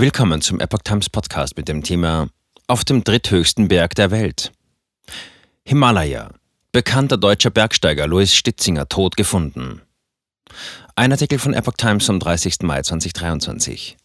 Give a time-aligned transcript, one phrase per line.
[0.00, 2.28] Willkommen zum Epoch Times Podcast mit dem Thema
[2.68, 4.52] Auf dem dritthöchsten Berg der Welt.
[5.64, 6.30] Himalaya.
[6.70, 9.82] Bekannter deutscher Bergsteiger Louis Stitzinger tot gefunden.
[10.94, 12.58] Ein Artikel von Epoch Times vom 30.
[12.62, 13.96] Mai 2023.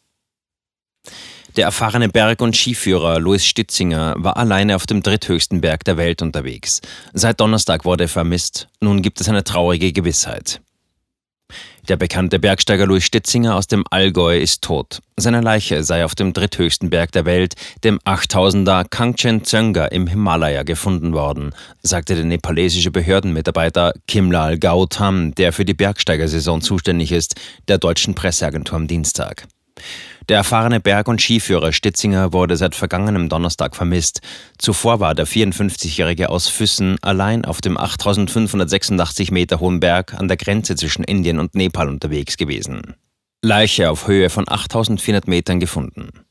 [1.58, 6.24] Der erfahrene Berg- und Skiführer Louis Stitzinger war alleine auf dem dritthöchsten Berg der Welt
[6.24, 6.82] unterwegs.
[7.14, 8.68] Seit Donnerstag wurde er vermisst.
[8.82, 10.60] Nun gibt es eine traurige Gewissheit.
[11.90, 15.02] Der bekannte Bergsteiger Louis Stitzinger aus dem Allgäu ist tot.
[15.18, 21.12] Seine Leiche sei auf dem dritthöchsten Berg der Welt, dem 8000er Kangchenjunga im Himalaya gefunden
[21.12, 27.36] worden, sagte der nepalesische Behördenmitarbeiter Kimlal Gautam, der für die Bergsteigersaison zuständig ist,
[27.68, 29.46] der deutschen Presseagentur am Dienstag.
[30.30, 34.22] Der erfahrene Berg- und Skiführer Stitzinger wurde seit vergangenem Donnerstag vermisst.
[34.58, 40.38] Zuvor war der 54-Jährige aus Füssen allein auf dem 8586 Meter hohen Berg an der
[40.38, 42.96] Grenze zwischen Indien und Nepal unterwegs gewesen.
[43.42, 46.23] Leiche auf Höhe von 8400 Metern gefunden.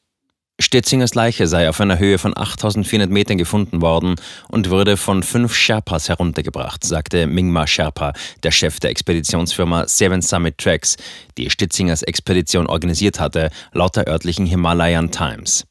[0.63, 4.15] Stetzingers Leiche sei auf einer Höhe von 8400 Metern gefunden worden
[4.49, 10.59] und wurde von fünf Sherpas heruntergebracht, sagte Mingma Sherpa, der Chef der Expeditionsfirma Seven Summit
[10.59, 10.97] Tracks,
[11.37, 15.67] die Stitzingers Expedition organisiert hatte, laut der örtlichen Himalayan Times.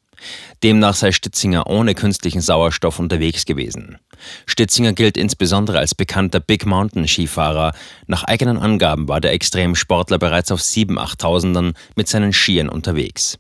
[0.62, 3.98] Demnach sei Stitzinger ohne künstlichen Sauerstoff unterwegs gewesen.
[4.46, 7.74] Stitzinger gilt insbesondere als bekannter Big Mountain Skifahrer.
[8.06, 13.40] Nach eigenen Angaben war der Extremsportler bereits auf 7.000, 8.000ern mit seinen Skiern unterwegs.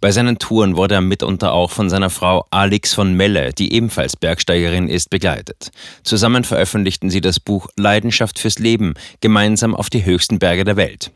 [0.00, 4.16] Bei seinen Touren wurde er mitunter auch von seiner Frau Alix von Melle, die ebenfalls
[4.16, 5.70] Bergsteigerin ist, begleitet.
[6.02, 11.10] Zusammen veröffentlichten sie das Buch Leidenschaft fürs Leben, gemeinsam auf die höchsten Berge der Welt.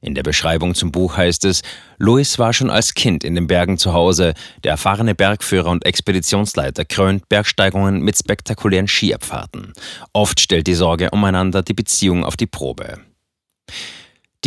[0.00, 1.62] In der Beschreibung zum Buch heißt es,
[1.98, 4.34] Louis war schon als Kind in den Bergen zu Hause.
[4.62, 9.72] Der erfahrene Bergführer und Expeditionsleiter krönt Bergsteigungen mit spektakulären Skiabfahrten.
[10.12, 12.98] Oft stellt die Sorge umeinander die Beziehung auf die Probe.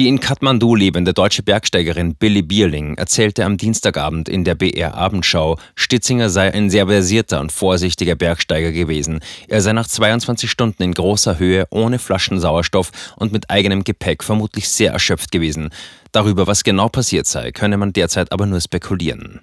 [0.02, 5.60] Die in Kathmandu lebende deutsche Bergsteigerin Billy Bierling erzählte am Dienstagabend in der BR Abendschau,
[5.76, 9.20] Stitzinger sei ein sehr versierter und vorsichtiger Bergsteiger gewesen.
[9.48, 14.24] Er sei nach 22 Stunden in großer Höhe ohne Flaschen Sauerstoff und mit eigenem Gepäck
[14.24, 15.70] vermutlich sehr erschöpft gewesen.
[16.12, 19.42] Darüber, was genau passiert sei, könne man derzeit aber nur spekulieren.